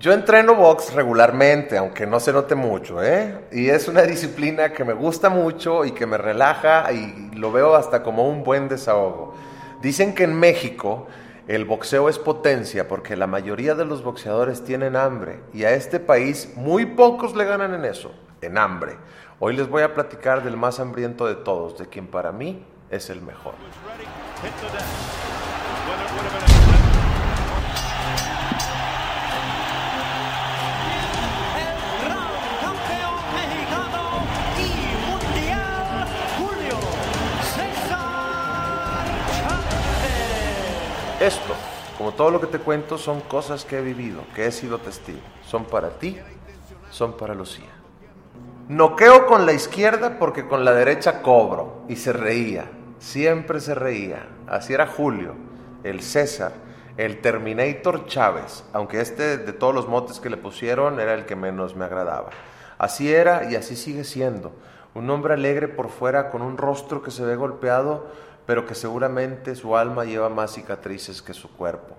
Yo 0.00 0.14
entreno 0.14 0.54
box 0.54 0.94
regularmente, 0.94 1.76
aunque 1.76 2.06
no 2.06 2.20
se 2.20 2.32
note 2.32 2.54
mucho, 2.54 3.04
¿eh? 3.04 3.44
Y 3.52 3.68
es 3.68 3.86
una 3.86 4.00
disciplina 4.14 4.72
que 4.72 4.82
me 4.82 4.94
gusta 4.94 5.28
mucho 5.28 5.84
y 5.84 5.90
que 5.90 6.06
me 6.06 6.16
relaja 6.16 6.90
y 6.90 7.32
lo 7.34 7.52
veo 7.52 7.74
hasta 7.74 8.02
como 8.02 8.26
un 8.26 8.42
buen 8.42 8.66
desahogo. 8.66 9.34
Dicen 9.82 10.14
que 10.14 10.24
en 10.24 10.40
México 10.40 11.06
el 11.48 11.66
boxeo 11.66 12.08
es 12.08 12.18
potencia 12.18 12.88
porque 12.88 13.14
la 13.14 13.26
mayoría 13.26 13.74
de 13.74 13.84
los 13.84 14.02
boxeadores 14.02 14.64
tienen 14.64 14.96
hambre 14.96 15.40
y 15.52 15.64
a 15.64 15.72
este 15.72 16.00
país 16.00 16.50
muy 16.56 16.86
pocos 16.86 17.36
le 17.36 17.44
ganan 17.44 17.74
en 17.74 17.84
eso, 17.84 18.10
en 18.40 18.56
hambre. 18.56 18.96
Hoy 19.38 19.54
les 19.54 19.68
voy 19.68 19.82
a 19.82 19.92
platicar 19.92 20.42
del 20.42 20.56
más 20.56 20.80
hambriento 20.80 21.26
de 21.26 21.34
todos, 21.34 21.76
de 21.76 21.90
quien 21.90 22.06
para 22.06 22.32
mí 22.32 22.64
es 22.88 23.10
el 23.10 23.20
mejor. 23.20 23.52
Esto, 41.20 41.52
como 41.98 42.12
todo 42.12 42.30
lo 42.30 42.40
que 42.40 42.46
te 42.46 42.58
cuento, 42.58 42.96
son 42.96 43.20
cosas 43.20 43.66
que 43.66 43.78
he 43.78 43.82
vivido, 43.82 44.22
que 44.34 44.46
he 44.46 44.50
sido 44.50 44.78
testigo. 44.78 45.20
Son 45.44 45.66
para 45.66 45.90
ti, 45.90 46.18
son 46.90 47.14
para 47.14 47.34
Lucía. 47.34 47.68
Noqueo 48.68 49.26
con 49.26 49.44
la 49.44 49.52
izquierda 49.52 50.18
porque 50.18 50.48
con 50.48 50.64
la 50.64 50.72
derecha 50.72 51.20
cobro. 51.20 51.82
Y 51.88 51.96
se 51.96 52.14
reía, 52.14 52.70
siempre 52.98 53.60
se 53.60 53.74
reía. 53.74 54.28
Así 54.48 54.72
era 54.72 54.86
Julio, 54.86 55.34
el 55.84 56.00
César, 56.00 56.52
el 56.96 57.20
Terminator 57.20 58.06
Chávez, 58.06 58.64
aunque 58.72 59.02
este 59.02 59.36
de 59.36 59.52
todos 59.52 59.74
los 59.74 59.88
motes 59.88 60.20
que 60.20 60.30
le 60.30 60.38
pusieron 60.38 61.00
era 61.00 61.12
el 61.12 61.26
que 61.26 61.36
menos 61.36 61.76
me 61.76 61.84
agradaba. 61.84 62.30
Así 62.78 63.12
era 63.12 63.50
y 63.50 63.56
así 63.56 63.76
sigue 63.76 64.04
siendo. 64.04 64.52
Un 64.94 65.10
hombre 65.10 65.34
alegre 65.34 65.68
por 65.68 65.90
fuera 65.90 66.30
con 66.30 66.40
un 66.40 66.56
rostro 66.56 67.02
que 67.02 67.10
se 67.10 67.26
ve 67.26 67.36
golpeado 67.36 68.06
pero 68.50 68.66
que 68.66 68.74
seguramente 68.74 69.54
su 69.54 69.76
alma 69.76 70.04
lleva 70.04 70.28
más 70.28 70.54
cicatrices 70.54 71.22
que 71.22 71.34
su 71.34 71.52
cuerpo. 71.52 71.94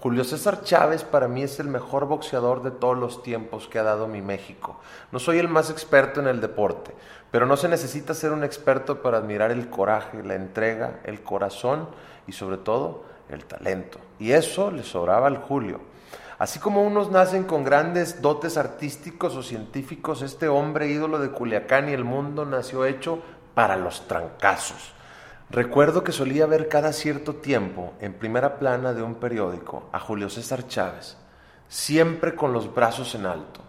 Julio 0.00 0.22
César 0.22 0.62
Chávez 0.62 1.02
para 1.02 1.28
mí 1.28 1.42
es 1.42 1.58
el 1.60 1.68
mejor 1.68 2.04
boxeador 2.04 2.62
de 2.62 2.72
todos 2.72 2.98
los 2.98 3.22
tiempos 3.22 3.68
que 3.68 3.78
ha 3.78 3.84
dado 3.84 4.06
mi 4.06 4.20
México. 4.20 4.78
No 5.12 5.18
soy 5.18 5.38
el 5.38 5.48
más 5.48 5.70
experto 5.70 6.20
en 6.20 6.26
el 6.26 6.42
deporte, 6.42 6.94
pero 7.30 7.46
no 7.46 7.56
se 7.56 7.70
necesita 7.70 8.12
ser 8.12 8.32
un 8.32 8.44
experto 8.44 9.00
para 9.00 9.16
admirar 9.16 9.50
el 9.50 9.70
coraje, 9.70 10.22
la 10.22 10.34
entrega, 10.34 11.00
el 11.04 11.22
corazón 11.22 11.88
y 12.26 12.32
sobre 12.32 12.58
todo 12.58 13.04
el 13.30 13.46
talento. 13.46 13.98
Y 14.18 14.32
eso 14.32 14.70
le 14.70 14.82
sobraba 14.82 15.26
al 15.26 15.38
Julio. 15.38 15.80
Así 16.38 16.58
como 16.58 16.82
unos 16.82 17.10
nacen 17.12 17.44
con 17.44 17.64
grandes 17.64 18.20
dotes 18.20 18.58
artísticos 18.58 19.36
o 19.36 19.42
científicos, 19.42 20.20
este 20.20 20.48
hombre 20.48 20.88
ídolo 20.88 21.18
de 21.18 21.30
Culiacán 21.30 21.88
y 21.88 21.94
el 21.94 22.04
mundo 22.04 22.44
nació 22.44 22.84
hecho 22.84 23.22
para 23.54 23.78
los 23.78 24.06
trancazos. 24.06 24.92
Recuerdo 25.50 26.02
que 26.02 26.12
solía 26.12 26.46
ver 26.46 26.68
cada 26.68 26.92
cierto 26.92 27.36
tiempo 27.36 27.92
en 28.00 28.14
primera 28.14 28.58
plana 28.58 28.94
de 28.94 29.02
un 29.02 29.16
periódico 29.16 29.88
a 29.92 30.00
Julio 30.00 30.30
César 30.30 30.66
Chávez, 30.66 31.16
siempre 31.68 32.34
con 32.34 32.52
los 32.52 32.74
brazos 32.74 33.14
en 33.14 33.26
alto, 33.26 33.60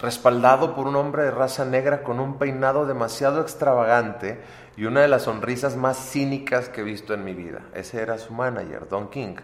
respaldado 0.00 0.74
por 0.74 0.88
un 0.88 0.96
hombre 0.96 1.22
de 1.22 1.30
raza 1.30 1.64
negra 1.64 2.02
con 2.02 2.18
un 2.20 2.36
peinado 2.36 2.84
demasiado 2.84 3.40
extravagante 3.40 4.42
y 4.76 4.86
una 4.86 5.02
de 5.02 5.08
las 5.08 5.22
sonrisas 5.22 5.76
más 5.76 5.98
cínicas 6.10 6.68
que 6.68 6.80
he 6.80 6.84
visto 6.84 7.14
en 7.14 7.24
mi 7.24 7.32
vida. 7.32 7.60
Ese 7.74 8.02
era 8.02 8.18
su 8.18 8.34
manager, 8.34 8.88
Don 8.88 9.08
King. 9.08 9.36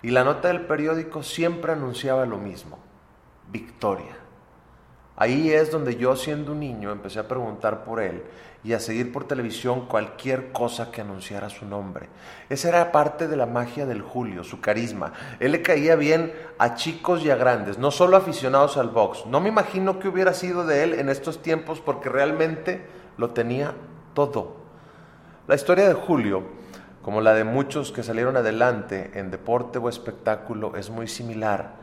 Y 0.00 0.10
la 0.10 0.24
nota 0.24 0.48
del 0.48 0.66
periódico 0.66 1.22
siempre 1.22 1.72
anunciaba 1.72 2.24
lo 2.24 2.38
mismo, 2.38 2.78
victoria. 3.50 4.21
Ahí 5.16 5.50
es 5.50 5.70
donde 5.70 5.96
yo 5.96 6.16
siendo 6.16 6.52
un 6.52 6.60
niño 6.60 6.90
empecé 6.90 7.18
a 7.18 7.28
preguntar 7.28 7.84
por 7.84 8.00
él 8.00 8.22
y 8.64 8.72
a 8.72 8.80
seguir 8.80 9.12
por 9.12 9.24
televisión 9.24 9.86
cualquier 9.86 10.52
cosa 10.52 10.90
que 10.90 11.00
anunciara 11.00 11.50
su 11.50 11.66
nombre. 11.66 12.08
Esa 12.48 12.68
era 12.68 12.92
parte 12.92 13.28
de 13.28 13.36
la 13.36 13.46
magia 13.46 13.84
del 13.84 14.02
Julio, 14.02 14.44
su 14.44 14.60
carisma. 14.60 15.12
Él 15.40 15.52
le 15.52 15.62
caía 15.62 15.96
bien 15.96 16.32
a 16.58 16.76
chicos 16.76 17.24
y 17.24 17.30
a 17.30 17.36
grandes, 17.36 17.78
no 17.78 17.90
solo 17.90 18.16
aficionados 18.16 18.76
al 18.76 18.88
box. 18.88 19.26
No 19.26 19.40
me 19.40 19.48
imagino 19.48 19.98
qué 19.98 20.08
hubiera 20.08 20.32
sido 20.32 20.64
de 20.64 20.84
él 20.84 20.94
en 20.94 21.08
estos 21.08 21.42
tiempos 21.42 21.80
porque 21.80 22.08
realmente 22.08 22.86
lo 23.18 23.30
tenía 23.30 23.74
todo. 24.14 24.56
La 25.48 25.56
historia 25.56 25.88
de 25.88 25.94
Julio, 25.94 26.44
como 27.02 27.20
la 27.20 27.34
de 27.34 27.44
muchos 27.44 27.90
que 27.90 28.04
salieron 28.04 28.36
adelante 28.36 29.10
en 29.14 29.30
deporte 29.30 29.78
o 29.78 29.88
espectáculo, 29.88 30.76
es 30.76 30.88
muy 30.88 31.08
similar. 31.08 31.81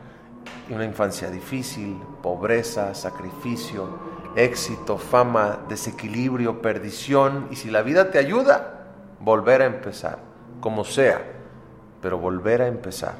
Una 0.70 0.84
infancia 0.84 1.30
difícil, 1.30 1.96
pobreza, 2.22 2.94
sacrificio, 2.94 3.88
éxito, 4.36 4.98
fama, 4.98 5.60
desequilibrio, 5.68 6.62
perdición, 6.62 7.48
y 7.50 7.56
si 7.56 7.70
la 7.70 7.82
vida 7.82 8.10
te 8.10 8.18
ayuda, 8.18 8.86
volver 9.20 9.62
a 9.62 9.66
empezar, 9.66 10.18
como 10.60 10.84
sea, 10.84 11.22
pero 12.00 12.18
volver 12.18 12.62
a 12.62 12.68
empezar. 12.68 13.14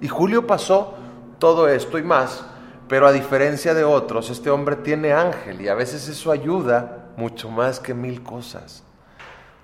Y 0.00 0.08
Julio 0.08 0.46
pasó 0.46 0.94
todo 1.38 1.68
esto 1.68 1.98
y 1.98 2.02
más, 2.02 2.44
pero 2.88 3.06
a 3.06 3.12
diferencia 3.12 3.74
de 3.74 3.84
otros, 3.84 4.30
este 4.30 4.50
hombre 4.50 4.76
tiene 4.76 5.12
ángel 5.12 5.60
y 5.60 5.68
a 5.68 5.74
veces 5.74 6.08
eso 6.08 6.30
ayuda 6.30 7.10
mucho 7.16 7.50
más 7.50 7.80
que 7.80 7.94
mil 7.94 8.22
cosas. 8.22 8.84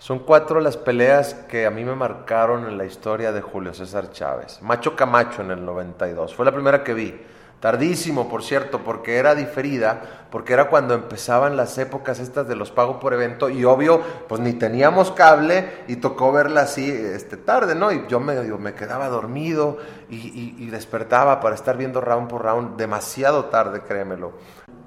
Son 0.00 0.21
cuatro 0.21 0.61
las 0.61 0.78
peleas 0.78 1.34
que 1.34 1.66
a 1.66 1.71
mí 1.71 1.84
me 1.84 1.94
marcaron 1.94 2.66
en 2.66 2.78
la 2.78 2.87
historia 2.87 3.33
de 3.33 3.43
Julio 3.43 3.75
César 3.75 4.11
Chávez. 4.11 4.62
Macho 4.62 4.97
Camacho 4.97 5.43
en 5.43 5.50
el 5.50 5.62
92, 5.62 6.34
fue 6.34 6.47
la 6.47 6.53
primera 6.53 6.83
que 6.83 6.94
vi. 6.94 7.21
Tardísimo, 7.61 8.27
por 8.27 8.43
cierto, 8.43 8.78
porque 8.83 9.16
era 9.16 9.34
diferida, 9.34 10.00
porque 10.31 10.55
era 10.55 10.71
cuando 10.71 10.94
empezaban 10.94 11.55
las 11.59 11.77
épocas 11.77 12.19
estas 12.19 12.49
de 12.49 12.56
los 12.56 12.71
pagos 12.71 12.97
por 12.97 13.12
evento 13.12 13.50
y 13.50 13.66
obvio, 13.66 14.00
pues 14.27 14.41
ni 14.41 14.55
teníamos 14.55 15.11
cable 15.11 15.69
y 15.87 15.97
tocó 15.97 16.32
verla 16.32 16.62
así 16.62 16.91
este, 16.91 17.37
tarde, 17.37 17.75
¿no? 17.75 17.93
Y 17.93 18.06
yo 18.09 18.21
me, 18.21 18.41
me 18.41 18.72
quedaba 18.72 19.09
dormido 19.09 19.77
y, 20.09 20.67
despertaba 20.71 21.41
para 21.41 21.55
estar 21.55 21.77
viendo 21.77 22.00
round 22.00 22.31
por 22.31 22.43
round 22.43 22.78
demasiado 22.78 23.44
tarde, 23.47 23.82
créemelo. 23.82 24.32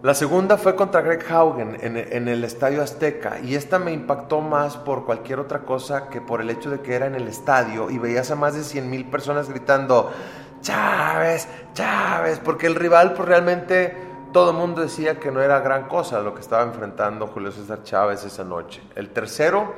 La 0.03 0.13
segunda 0.13 0.57
fue 0.57 0.75
contra 0.75 0.99
Greg 0.99 1.23
Haugen 1.31 1.77
en, 1.79 2.27
el 2.27 2.43
Estadio 2.43 2.83
Azteca 2.83 3.39
y 3.39 3.55
esta 3.55 3.79
me 3.79 3.93
impactó 3.93 4.41
más 4.41 4.75
por 4.75 5.05
cualquier 5.05 5.39
otra 5.39 5.59
cosa 5.59 6.09
que 6.09 6.19
por 6.19 6.41
el 6.41 6.49
hecho 6.49 6.69
de 6.69 6.81
que 6.81 6.93
era 6.93 7.05
en 7.05 7.15
el 7.15 7.29
estadio 7.29 7.89
y 7.89 7.99
veías 7.99 8.29
a 8.29 8.35
más 8.35 8.53
de 8.53 8.65
100 8.65 8.89
mil 8.89 9.05
personas 9.05 9.47
gritando 9.47 10.11
Chávez, 10.59 11.47
Chávez, 11.73 12.41
porque 12.43 12.67
el 12.67 12.75
rival 12.75 13.13
pues 13.13 13.29
realmente 13.29 13.95
todo 14.33 14.51
el 14.51 14.57
mundo 14.57 14.81
decía 14.81 15.21
que 15.21 15.31
no 15.31 15.41
era 15.41 15.61
gran 15.61 15.87
cosa 15.87 16.19
lo 16.19 16.35
que 16.35 16.41
estaba 16.41 16.63
enfrentando 16.63 17.27
Julio 17.27 17.53
César 17.53 17.83
Chávez 17.83 18.25
esa 18.25 18.43
noche. 18.43 18.81
El 18.95 19.11
tercero 19.11 19.73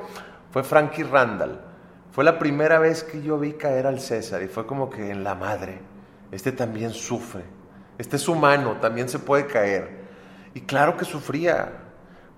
fue 0.50 0.64
Frankie 0.64 1.04
Randall. 1.04 1.60
Fue 2.10 2.24
la 2.24 2.36
primera 2.36 2.80
vez 2.80 3.04
que 3.04 3.22
yo 3.22 3.38
vi 3.38 3.52
caer 3.52 3.86
al 3.86 4.00
César 4.00 4.42
y 4.42 4.48
fue 4.48 4.66
como 4.66 4.90
que 4.90 5.08
en 5.08 5.22
la 5.22 5.36
madre, 5.36 5.78
este 6.32 6.50
también 6.50 6.90
sufre, 6.90 7.44
este 7.96 8.16
es 8.16 8.26
humano, 8.26 8.78
también 8.80 9.08
se 9.08 9.20
puede 9.20 9.46
caer. 9.46 10.05
Y 10.56 10.62
claro 10.62 10.96
que 10.96 11.04
sufría, 11.04 11.70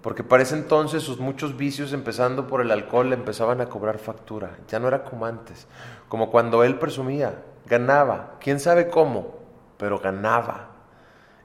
porque 0.02 0.24
para 0.24 0.42
ese 0.42 0.56
entonces 0.56 1.04
sus 1.04 1.20
muchos 1.20 1.56
vicios, 1.56 1.92
empezando 1.92 2.48
por 2.48 2.60
el 2.60 2.72
alcohol, 2.72 3.10
le 3.10 3.14
empezaban 3.14 3.60
a 3.60 3.68
cobrar 3.68 3.98
factura. 3.98 4.58
Ya 4.66 4.80
no 4.80 4.88
era 4.88 5.04
como 5.04 5.24
antes, 5.24 5.68
como 6.08 6.28
cuando 6.28 6.64
él 6.64 6.80
presumía, 6.80 7.44
ganaba, 7.66 8.34
quién 8.40 8.58
sabe 8.58 8.88
cómo, 8.88 9.36
pero 9.76 10.00
ganaba. 10.00 10.70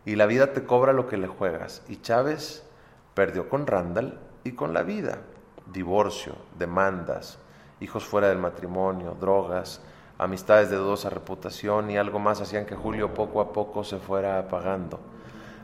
Y 0.04 0.16
la 0.16 0.26
vida 0.26 0.52
te 0.54 0.64
cobra 0.64 0.94
lo 0.94 1.06
que 1.06 1.18
le 1.18 1.28
juegas. 1.28 1.84
Y 1.90 1.98
Chávez 1.98 2.64
perdió 3.14 3.50
con 3.50 3.68
Randall 3.68 4.18
y 4.44 4.54
con 4.54 4.74
la 4.74 4.82
vida. 4.82 5.20
Divorcio, 5.72 6.34
demandas, 6.58 7.38
hijos 7.82 8.04
fuera 8.04 8.30
del 8.30 8.40
matrimonio, 8.40 9.16
drogas, 9.22 9.80
amistades 10.18 10.72
de 10.72 10.78
dudosa 10.78 11.12
reputación 11.12 11.92
y 11.92 11.98
algo 11.98 12.18
más 12.18 12.42
hacían 12.42 12.66
que 12.66 12.76
Julio 12.76 13.14
poco 13.14 13.42
a 13.42 13.54
poco 13.54 13.84
se 13.84 14.00
fuera 14.00 14.40
apagando. 14.40 15.14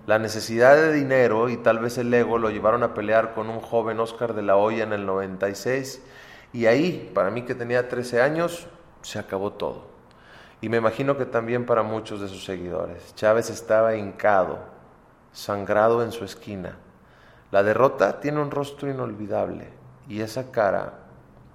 La 0.08 0.18
necesidad 0.18 0.76
de 0.76 0.94
dinero 0.94 1.50
y 1.50 1.58
tal 1.58 1.80
vez 1.80 1.98
el 1.98 2.14
ego 2.14 2.38
lo 2.38 2.50
llevaron 2.50 2.84
a 2.84 2.94
pelear 2.94 3.34
con 3.34 3.50
un 3.50 3.60
joven 3.60 4.00
Oscar 4.00 4.34
de 4.34 4.42
la 4.42 4.56
Hoya 4.56 4.84
en 4.84 4.94
el 4.94 5.06
96 5.06 6.02
y 6.52 6.66
ahí, 6.66 7.12
para 7.14 7.30
mí 7.30 7.44
que 7.44 7.54
tenía 7.54 7.88
13 7.88 8.22
años, 8.22 8.68
se 9.02 9.20
acabó 9.20 9.54
todo. 9.54 9.88
Y 10.62 10.70
me 10.70 10.78
imagino 10.78 11.18
que 11.18 11.26
también 11.26 11.66
para 11.66 11.84
muchos 11.84 12.22
de 12.22 12.28
sus 12.28 12.44
seguidores. 12.44 13.14
Chávez 13.16 13.50
estaba 13.50 13.96
hincado, 13.96 14.60
sangrado 15.32 16.04
en 16.04 16.12
su 16.12 16.26
esquina. 16.26 16.78
La 17.52 17.64
derrota 17.64 18.20
tiene 18.20 18.42
un 18.42 18.52
rostro 18.52 18.90
inolvidable 18.90 19.70
y 20.08 20.22
esa 20.22 20.52
cara 20.52 20.94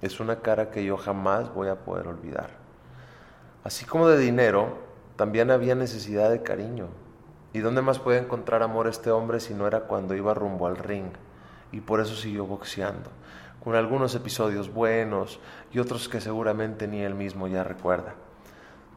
es 0.01 0.19
una 0.19 0.41
cara 0.41 0.71
que 0.71 0.83
yo 0.83 0.97
jamás 0.97 1.53
voy 1.53 1.67
a 1.67 1.75
poder 1.75 2.07
olvidar. 2.07 2.49
Así 3.63 3.85
como 3.85 4.07
de 4.07 4.17
dinero, 4.17 4.77
también 5.15 5.51
había 5.51 5.75
necesidad 5.75 6.29
de 6.29 6.41
cariño. 6.41 6.87
¿Y 7.55 7.61
dónde 7.61 7.81
más 7.81 7.99
puede 7.99 8.19
encontrar 8.19 8.63
amor 8.63 8.85
este 8.85 9.11
hombre 9.11 9.39
si 9.39 9.53
no 9.53 9.65
era 9.65 9.83
cuando 9.83 10.13
iba 10.13 10.33
rumbo 10.33 10.67
al 10.67 10.75
ring? 10.75 11.13
Y 11.71 11.79
por 11.79 12.01
eso 12.01 12.13
siguió 12.13 12.45
boxeando, 12.45 13.09
con 13.63 13.75
algunos 13.75 14.13
episodios 14.13 14.73
buenos 14.73 15.39
y 15.71 15.79
otros 15.79 16.09
que 16.09 16.19
seguramente 16.19 16.85
ni 16.85 17.01
él 17.01 17.15
mismo 17.15 17.47
ya 17.47 17.63
recuerda. 17.63 18.15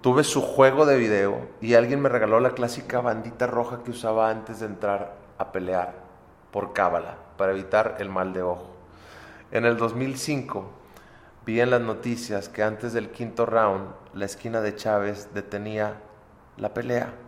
tuve 0.01 0.25
su 0.25 0.43
juego 0.43 0.87
de 0.87 0.97
video 0.97 1.47
y 1.61 1.75
alguien 1.75 2.01
me 2.01 2.09
regaló 2.09 2.41
la 2.41 2.51
clásica 2.51 3.01
bandita 3.01 3.47
roja 3.47 3.85
que 3.85 3.93
usaba 3.93 4.29
antes 4.29 4.59
de 4.59 4.67
entrar 4.67 5.15
a 5.39 5.53
pelear 5.53 5.95
por 6.51 6.73
cábala 6.73 7.17
para 7.37 7.53
evitar 7.53 7.95
el 8.01 8.09
mal 8.09 8.33
de 8.33 8.43
ojo. 8.43 8.75
En 9.53 9.67
el 9.67 9.77
2005 9.77 10.69
vi 11.47 11.61
en 11.61 11.71
las 11.71 11.81
noticias 11.81 12.49
que 12.49 12.65
antes 12.65 12.93
del 12.93 13.11
quinto 13.11 13.47
round 13.47 13.87
la 14.15 14.25
esquina 14.25 14.61
de 14.61 14.75
Chávez 14.75 15.33
detenía 15.33 16.01
la 16.57 16.75
pelea. 16.75 17.28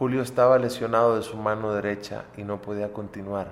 Julio 0.00 0.22
estaba 0.22 0.58
lesionado 0.58 1.14
de 1.14 1.22
su 1.22 1.36
mano 1.36 1.74
derecha 1.74 2.24
y 2.34 2.42
no 2.42 2.62
podía 2.62 2.90
continuar. 2.90 3.48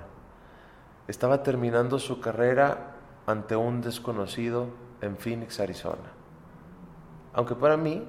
Estaba 1.07 1.43
terminando 1.43 1.99
su 1.99 2.21
carrera 2.21 2.95
ante 3.27 3.55
un 3.55 3.81
desconocido 3.81 4.65
en 5.01 5.15
Phoenix, 5.15 5.59
Arizona. 5.59 6.09
Aunque 7.33 7.53
para 7.53 7.77
mí 7.77 8.03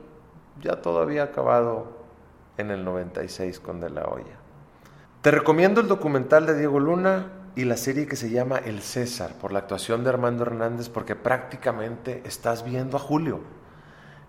ya 0.58 0.80
todo 0.80 1.02
había 1.02 1.24
acabado 1.24 1.98
en 2.56 2.70
el 2.70 2.82
96 2.82 3.60
con 3.60 3.78
De 3.78 3.90
La 3.90 4.06
Hoya. 4.06 4.38
Te 5.20 5.30
recomiendo 5.30 5.82
el 5.82 5.88
documental 5.88 6.46
de 6.46 6.56
Diego 6.56 6.80
Luna 6.80 7.26
y 7.56 7.66
la 7.66 7.76
serie 7.76 8.06
que 8.06 8.16
se 8.16 8.30
llama 8.30 8.56
El 8.56 8.80
César 8.80 9.34
por 9.34 9.52
la 9.52 9.58
actuación 9.58 10.02
de 10.02 10.08
Armando 10.08 10.44
Hernández 10.44 10.88
porque 10.88 11.14
prácticamente 11.14 12.22
estás 12.24 12.64
viendo 12.64 12.96
a 12.96 13.00
Julio. 13.00 13.59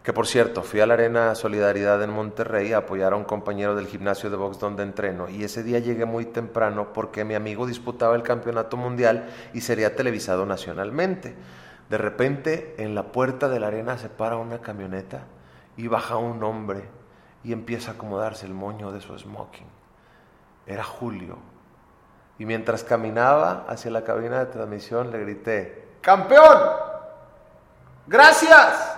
Que 0.03 0.13
por 0.13 0.25
cierto, 0.25 0.63
fui 0.63 0.79
a 0.79 0.87
la 0.87 0.95
Arena 0.95 1.35
Solidaridad 1.35 2.01
en 2.01 2.09
Monterrey 2.09 2.73
a 2.73 2.77
apoyar 2.77 3.13
a 3.13 3.17
un 3.17 3.23
compañero 3.23 3.75
del 3.75 3.85
gimnasio 3.85 4.31
de 4.31 4.35
box 4.35 4.57
donde 4.57 4.81
entreno 4.81 5.29
y 5.29 5.43
ese 5.43 5.61
día 5.61 5.77
llegué 5.77 6.05
muy 6.05 6.25
temprano 6.25 6.91
porque 6.91 7.23
mi 7.23 7.35
amigo 7.35 7.67
disputaba 7.67 8.15
el 8.15 8.23
campeonato 8.23 8.77
mundial 8.77 9.29
y 9.53 9.61
sería 9.61 9.95
televisado 9.95 10.47
nacionalmente. 10.47 11.35
De 11.87 11.97
repente 11.99 12.73
en 12.79 12.95
la 12.95 13.11
puerta 13.11 13.47
de 13.47 13.59
la 13.59 13.67
arena 13.67 13.99
se 13.99 14.09
para 14.09 14.37
una 14.37 14.59
camioneta 14.59 15.25
y 15.77 15.87
baja 15.87 16.17
un 16.17 16.43
hombre 16.43 16.81
y 17.43 17.53
empieza 17.53 17.91
a 17.91 17.93
acomodarse 17.93 18.47
el 18.47 18.55
moño 18.55 18.91
de 18.91 19.01
su 19.01 19.15
smoking. 19.15 19.67
Era 20.65 20.83
Julio. 20.83 21.37
Y 22.39 22.45
mientras 22.45 22.83
caminaba 22.83 23.65
hacia 23.67 23.91
la 23.91 24.03
cabina 24.03 24.39
de 24.39 24.47
transmisión 24.47 25.11
le 25.11 25.19
grité, 25.19 25.89
¡Campeón! 26.01 26.57
¡Gracias! 28.07 28.90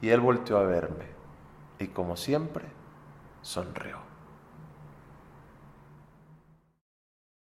Y 0.00 0.10
él 0.10 0.20
volteó 0.20 0.58
a 0.58 0.62
verme 0.62 1.06
y 1.78 1.88
como 1.88 2.16
siempre, 2.16 2.64
sonrió. 3.42 4.05